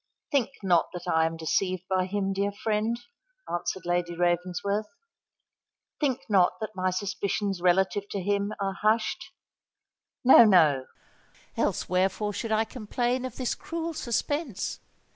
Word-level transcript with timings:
think 0.31 0.49
not 0.63 0.89
that 0.93 1.07
I 1.07 1.27
am 1.27 1.37
deceived 1.37 1.83
by 1.87 2.07
him, 2.07 2.33
dear 2.33 2.51
friend," 2.51 2.99
answered 3.47 3.85
Lady 3.85 4.15
Ravensworth: 4.15 4.87
"think 5.99 6.21
not 6.27 6.53
that 6.59 6.71
my 6.75 6.89
suspicions 6.89 7.61
relative 7.61 8.09
to 8.09 8.19
him 8.19 8.51
are 8.59 8.73
hushed. 8.81 9.31
No—no: 10.23 10.87
else 11.55 11.87
wherefore 11.87 12.33
should 12.33 12.51
I 12.51 12.65
complain 12.65 13.25
of 13.25 13.35
this 13.35 13.53
cruel 13.53 13.93
suspense? 13.93 14.79